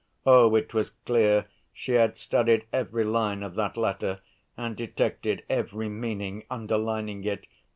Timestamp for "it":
0.55-0.73, 7.23-7.45